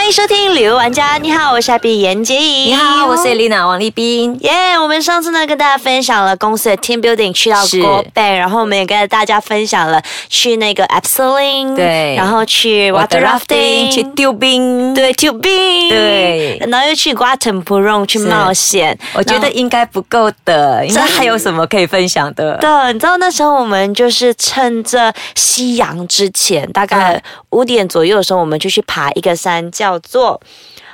[0.00, 2.68] 欢迎收听旅游玩家，你好，我是 Happy 严洁莹。
[2.68, 4.34] 你好，我是 Lina 王立斌。
[4.40, 14.94] 耶我们上次呢跟大家分享了公司的 team building 去到是国北，然后我们也跟大家分享了去那个 Abseiling，对然后去 water rafting，去丢冰。
[14.94, 18.98] 对 tubing，对然后又去瓜城普隆去冒险。
[19.12, 22.56] 我觉得应该不够的，应该还有什么可以分享的？
[22.56, 30.40] 对，你知道那时候我们就是趁着夕阳之前，大概五点左右的时候，我们就去爬一个山，叫做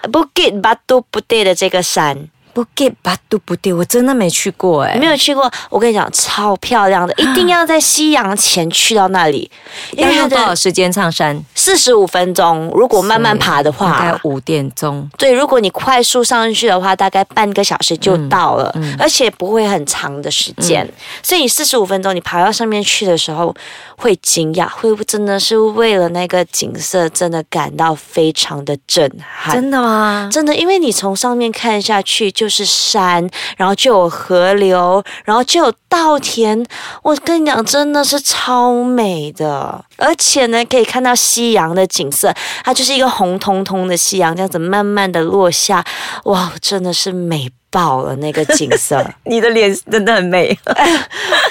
[0.03, 2.29] Bukit Batu Putih 的这个山。
[2.57, 5.53] 不给巴都不对，我真的没去过哎、你没有去过？
[5.69, 9.51] 我跟你讲，超漂亮的，一定要在夕阳前去到那里，
[9.93, 11.39] 因要用多少时间上山？
[11.55, 14.21] 四十五分钟，如果慢慢爬的大话概。
[14.23, 15.07] 五点钟。
[15.19, 20.91] 对，如果你快速上去的话，大概半个小时就到了，而且不会很长的时间。
[21.23, 23.55] 所以你四十五分钟，你爬到上面去的时候，
[23.99, 29.55] 会惊讶，会真的是为了那个景色，真的感到非常的震撼。
[29.55, 30.31] 真的吗？
[30.33, 36.65] 真的，因为你从上面看下去就就是山，然后就有河流，然后就有稻田。
[37.03, 45.85] 我跟你讲，真的是超美的，而且呢，可以看到夕阳的景色，它就是一个红彤彤的夕阳，这样子慢慢的落下，
[46.27, 49.05] 哇，真的是美爆了那个景色。
[49.25, 50.57] 你的脸真的很美。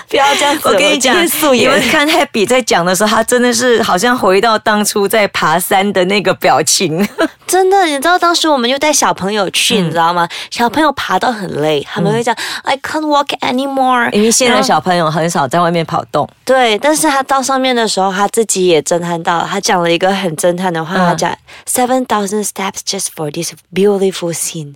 [0.08, 7.05] 不要这样子，我跟你讲，今天素颜你们看 Happy 在讲的时候，他真的是好像回到当初在爬山的那个表情。
[7.45, 10.27] 真的，你知道当时我们就带小朋友去，你知道吗？
[10.52, 16.27] 小朋友爬到很累，他们会讲、I can't walk anymore，因为现在小朋友很少在外面跑动。
[16.45, 19.47] 对，但是他到上面的时候，他自己也震撼到了。
[19.50, 24.75] 他讲了一个很震撼的话，嗯他讲 seven thousand steps just for this beautiful scene。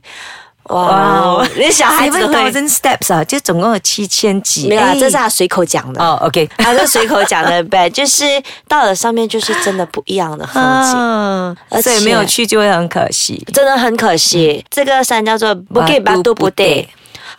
[0.69, 4.67] 哇哦，那小孩子 Seven thousand steps 啊，就总共有七千几。
[4.67, 6.03] 没有啊，哎这是他随口讲的。
[6.03, 6.49] 哦，OK。
[6.57, 8.23] 他是随口讲的呗，就是
[8.67, 10.93] 到了上面就是真的不一样的风景。
[10.95, 13.43] 嗯而，且所以没有去就会很可惜。
[13.53, 16.87] 真的很可惜，这个山叫做 Bukit Batu Putih。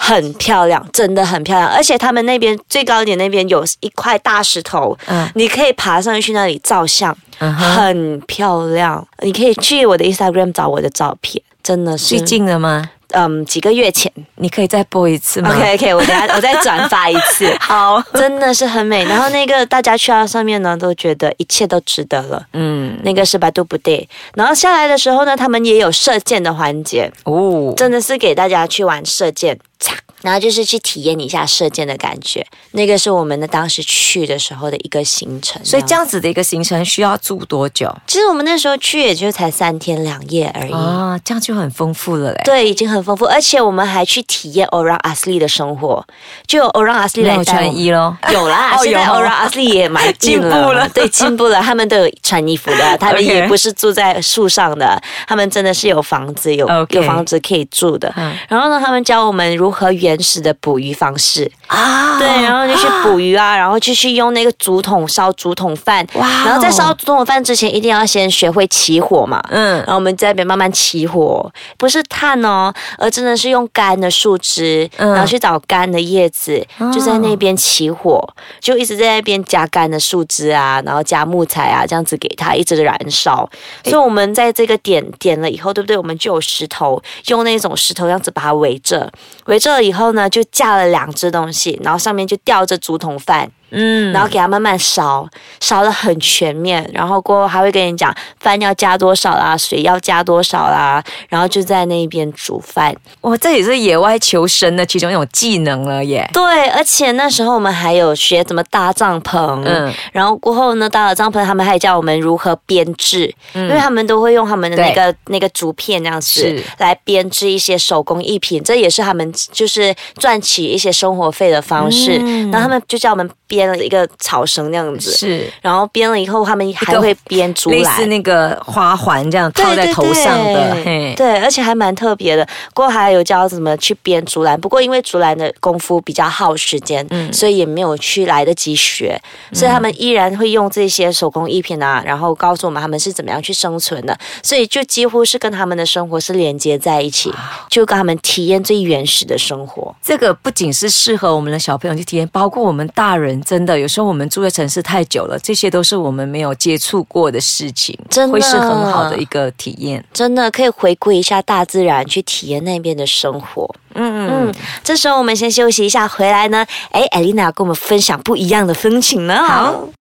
[0.02, 9.06] 很漂亮，真的很漂亮，而且他们那边最高点那边有一块大石头，嗯你可以爬上去那里照相，嗯很漂亮。
[9.22, 12.88] 你可以去我的 Instagram 找我的照片，真的是最，近的吗？
[13.12, 14.10] 嗯，几个月前。
[14.36, 17.52] 你可以再播一次吗 OK OK，我等下 我再转发一次。
[17.60, 18.02] 好。
[18.14, 22.42] 真的是很美，然后那个大家去到上面呢，都觉得一切都值得了。
[22.52, 32.46] 嗯，那个是百度不对，然后下来的时候呢，他们也有射箭的环节，哦，真的是给大家去玩射箭，嚓然后就是去体验一下射箭的感觉。
[32.72, 37.92] 那个是我们的当时去的时候的一个行程，所以这样子的一个行程需要住多久？
[38.06, 40.72] 其实我们那时候去也就才三天两夜而已。
[40.72, 42.40] 啊，这样就很丰富了嘞。
[42.44, 46.04] 对，已经很丰富，而且我们还去体验 Orang Asli 的生活，
[46.46, 48.16] 就有 Orang Asli 来穿衣咯。
[48.32, 51.60] 有啦， 哦现在有 Orang Asli 也蛮进步了对，进步了。
[51.60, 58.12] 他们都有穿衣服的， 他们也不是住在树上的，他们真的是有房子，有有房子可以住的。
[58.16, 69.40] 嗯然后呢，他们教我们如何原始的捕鱼方式，啊对，然后就去捕鱼啊，然后就去用那个竹筒烧竹筒饭，哇哦然后在烧竹筒饭之前，一定要先学会起火嘛。
[69.50, 78.20] 嗯然后我们在那边慢慢起火，不是炭哦，而真的是用干的树枝，嗯然后去找干的叶子，哦就在那边起火，
[78.60, 83.48] 就一直在那边加干的树枝啊，然后加木材啊，这样子给它一直燃烧。
[83.84, 85.96] 所以我们在这个点点了以后，对不对？
[85.96, 89.10] 我们就有石头，用那种石头这样子把它围着，
[89.46, 93.50] 围着了以后呢，就架了两只东西，然后上面就吊着竹筒饭。
[93.70, 95.28] 嗯然后给它慢慢烧，
[95.60, 102.94] 烧的很全面，然后过后还会跟你讲饭要加多少啦，水要加多少啦，然后就在那边煮饭。
[103.22, 106.28] 哇，这也是野外求生的其中一种技能了耶。
[106.32, 122.18] 对，而且那时候我们还有学怎么搭帐篷，嗯然后过后呢，搭了帐篷，他们还教我们如何编织，因为他们都会用他们的那个那个竹片那样子来编织一些手工艺品，这也是他们就是赚取一些生活费的方式。
[122.20, 128.06] 嗯然后他们就叫我们编了一个草绳那样子，是然后编了以后，他们还会编竹篮类似。
[128.06, 132.46] 那个花环这样套在头上的，对对嘿，对，而且还蛮特别的。
[132.74, 139.20] 过还有教怎么去编竹篮，不过因为竹篮的功夫比较耗时间，嗯所以也没有去来得及学。
[139.52, 144.18] 所以他们依然会用这些手工艺品啊，然后告诉我们他们是怎么样去生存的。
[144.42, 147.32] 所以就几乎是跟他们的生活是连接在一起，
[147.68, 149.94] 就跟他们体验最原始的生活。
[150.02, 160.04] 这个不仅是适合我们的小朋友去体验，包括我们大人真的，有时候我们住在城市太久了，这些都是我们没有接触过的事情，真的会是很好的一个体验。
[160.12, 163.68] 真的可以回顾一下大自然，去体验那边的生活。
[163.94, 164.54] 嗯嗯嗯，
[164.84, 169.42] 这时候我们先休息一下，回来呢，哎，艾琳娜要跟我们分享不一样的风情呢。
[169.42, 169.99] 好。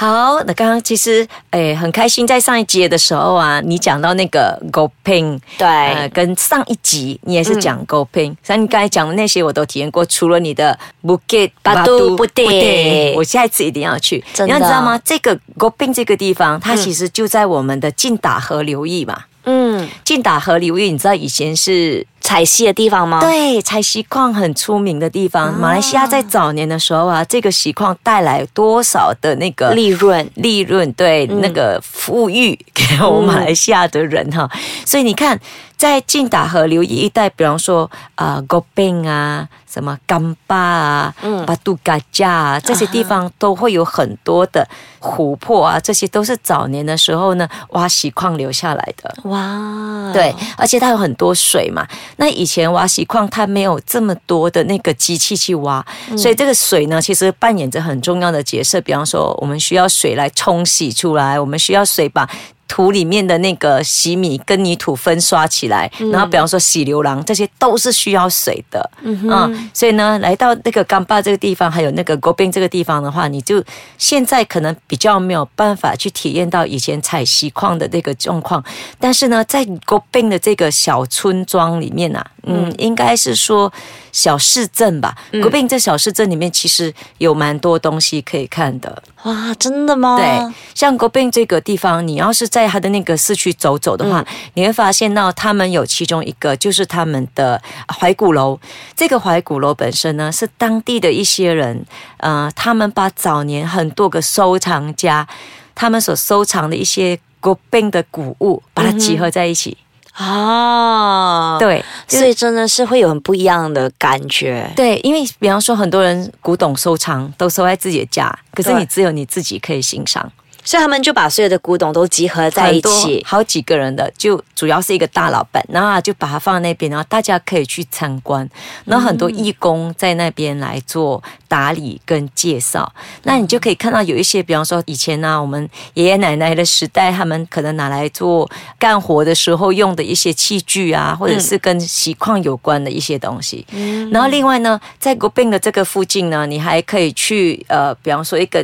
[0.00, 14.24] 好，那刚刚其实诶很开心，在上一节的时候啊，你讲到那个 Go Ping，对，呃，跟上一集你也是讲 Go Ping，像你刚才讲的那些我都体验过，除了你的 Bukit 巴都布地我下一次一定要去。
[14.46, 15.00] 你要知道吗？
[15.04, 19.24] 这个 Go Ping 这个地方，它其实就在我们的晋打河流域嘛。
[19.50, 25.50] 嗯，晋打河流域，你知道以前是采锡的地方吗？，对，采锡矿很出名的地方。
[25.58, 34.46] 马来西亚在早年的时候啊，这个锡矿带来多少的那个利润，利润，对、嗯那个富裕给我们马来西亚的人哈。
[34.84, 35.40] 所以你看，
[35.78, 49.14] 在近打河流域一带，比方说啊、g o b i n g 啊，什么甘巴啊，嗯巴杜嘎加啊，这些地方都会有很多的湖泊啊，这些都是早年的时候呢挖锡矿留下来的。
[49.30, 51.86] 哇，对，而且它有很多水嘛。
[52.16, 55.84] 那以前挖锡矿它没有这么多的那个机器去挖，
[56.16, 58.80] 所以这个水呢，其实扮演着很重要的角色。
[58.80, 62.28] 比方说，我们需要水来冲洗出来，我们需要水把。
[62.68, 73.64] 土里面的那个洗米跟泥土分刷起来，然后比方说洗牛郎，这些都是需要水的，嗯所以呢，来到那个干巴这个地方，还有那个国宾这个地方的话，你就
[73.96, 78.62] 现在可能比较没有办法去体验到以前采锡矿的那个状况，
[79.00, 83.72] 但是呢，在国宾的这个小村庄里面啊，嗯，应该是说
[84.12, 90.16] 小市镇吧，国宾这小市镇里面其实有蛮多东西可以看的，哇，真的吗？
[90.18, 94.24] 对，像国宾这个地方，你要是在它的那个市区走走的话，
[94.54, 97.60] 你会发现到他们有其中一个就是他们的
[98.00, 98.58] 怀古楼。
[98.96, 101.84] 这个怀古楼本身呢，是当地的一些人，
[102.16, 105.28] 呃，他们把早年很多个收藏家
[105.74, 109.76] 他们所收藏的一些国宾的古物，把它集合在一起。
[110.14, 114.68] 啊，，对，所以真的是会有很不一样的感觉。
[114.74, 120.32] 对，因为比方说很多人古董收藏都收在自己的家，可是你只有你自己可以欣赏。
[120.68, 123.24] 所以他们就把所有的古董都集合在一起。
[123.26, 128.46] 好几个人的，就主要是一个大老板，然后就把它放在那边，然后大家可以去参观，
[128.84, 132.92] 然后很多义工在那边来做打理跟介绍，
[133.22, 138.46] 那你就可以看到有一些，比方说以前呢、我们爷爷奶奶的时代，他们可能拿来做
[138.78, 143.66] 干活的时候用的一些器具啊，或者是跟锡矿有关的一些东西。
[144.12, 148.62] 然后另外呢，在国宾的这个附近呢，你还可以去呃，比方说一个。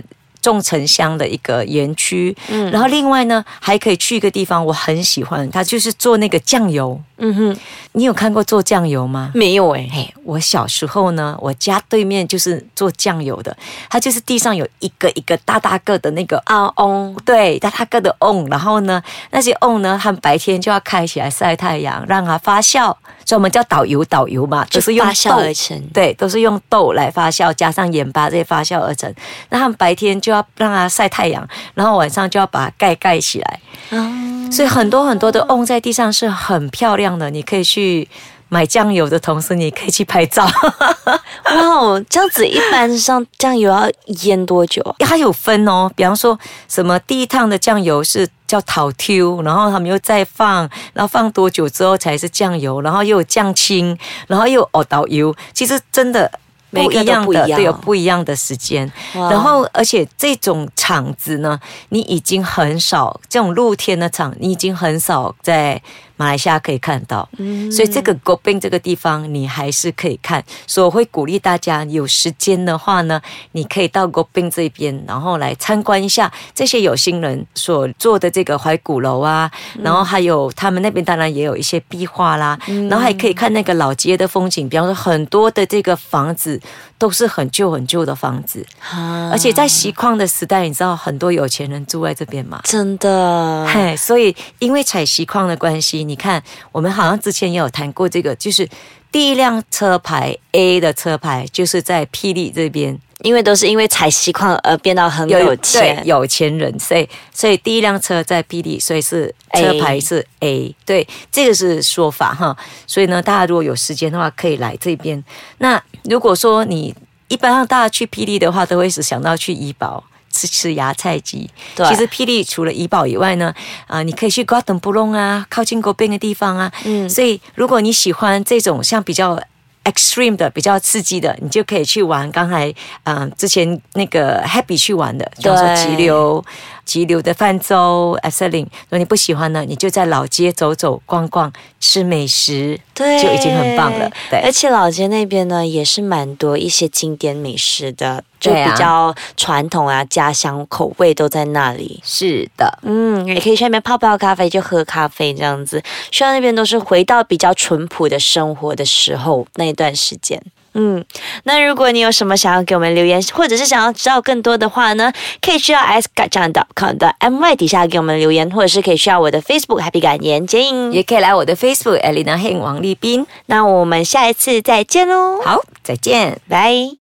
[0.52, 2.70] 种沉香的一个园区，嗯。
[2.70, 7.00] 然后另外呢，还可以去一个地方，我很喜欢，它就是做那个酱油。
[7.16, 7.56] 嗯哼，
[7.92, 9.30] 你有看过做酱油吗？
[9.34, 13.56] 没有哎、嘿，我小时候呢，我家对面就是做酱油的，
[13.88, 19.00] 它就是地上有一个一个大大个的那个啊哦，对，大大个的瓮，然后呢，
[19.30, 22.94] 那些瓮呢，它们白天就要开起来晒太阳，让它发酵，
[23.34, 25.82] 所以我们叫导游，导游嘛，就就是用发酵豆而成。
[25.92, 29.12] 对，都是用豆来发酵，加上盐巴这些发酵而成。
[29.50, 31.44] 那他们白天就要让它晒太阳，
[31.74, 33.60] 然后晚上就要把它盖盖起来。
[33.90, 38.08] 嗯，所以很多很多的瓮在地上是很漂亮的，你可以去
[38.54, 40.46] 买酱油的同时，你可以去拍照。
[40.46, 43.90] 哇哦，这样子一般上酱油要
[44.22, 44.94] 腌多久啊？
[45.00, 53.98] 它有分哦，比方说什么第一趟的酱油是叫桃 Q，然后他们又再放，然后放多久之后才是酱油，然后又有酱青，
[54.28, 56.30] 然后又有藕导油，其实真的。
[56.70, 58.90] 不一样的，不一样对，有不一样的时间。
[59.12, 61.56] 然后，而且这种场子呢，
[61.90, 65.80] 你已经很少这种露天的场，你已经很少在
[66.16, 67.28] 马来西亚可以看到。
[67.38, 70.44] 嗯所以这个 i n 这个地方，你还是可以看。
[70.66, 73.20] 所以我会鼓励大家，有时间的话呢，
[73.52, 79.50] 你可以到 i n 这边，然后来参观一下这些有心人所做的这个怀古楼啊，
[79.82, 86.60] 然后还有他们那边当然也有一些壁画啦，然后还可以看那个老街的风景，比方说很多的这个房子
[86.98, 92.60] 都是很旧很旧的房子，啊而且在锡矿的时代，你知道很多有钱人住在这边嘛？
[92.64, 98.68] 真的，嘿，所以因为采锡矿的关系，你看我们好像之前也有谈过这个，就是
[99.10, 112.54] 第一辆车牌 A 的车牌就是在霹雳这边因为都是因为采锡矿而变到很有钱对，有钱人，所以所以第一辆车在霹雳，所以是车牌是 A，对，这个是说法哈。
[112.86, 115.22] 所以呢，大家如果有时间的话，可以来这边。
[115.58, 116.94] 那如果说你
[117.28, 120.02] 一般让大家去霹雳的话，都会是想到去怡保。
[120.34, 121.86] 吃吃芽菜鸡，对。
[121.86, 123.54] 其实霹雳除了怡保以外呢，
[123.86, 127.08] 啊、你可以去瓜等布隆啊，靠近国边的地方啊，嗯。
[127.08, 129.40] 所以如果你喜欢这种像比较
[129.84, 132.30] extreme 的、比较刺激的，你就可以去玩。
[132.32, 132.68] 刚才
[133.04, 136.42] 嗯、呃之前那个 Happy 去玩的，比方说急流、
[136.86, 144.10] 急流的泛舟、l i n 如果你不喜欢呢，你就在老街走走逛逛，吃美食，对，就已经很棒了。
[144.42, 152.00] 而，且老街那边呢，也是蛮多一些经典美食的，就比较传统啊，家乡口味都在那里。
[152.04, 155.82] 是的，嗯，也可以去那边泡泡咖啡，就喝咖啡这样子。
[156.10, 160.40] 希望那边都是回到比较淳朴的生活的时候那一段时间。
[160.76, 161.04] 嗯，
[161.44, 170.92] 那如果你有什么想要给我们留言，或者是想要知道更多的话呢，可以去到 s g a h a n c o m 的 my 底下给我们留言，或者是可以去到我的 Facebook Happy 感言剪影。
[170.92, 173.24] 也可以来我的 Facebook Elena Heng 王立斌。
[173.46, 176.40] 那我们下一次再见喽，好，再见。
[176.48, 176.90] 拜。